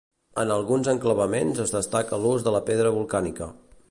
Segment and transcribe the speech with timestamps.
[0.43, 3.53] En alguns enclavaments es destaca l'ús de la pedra volcànica.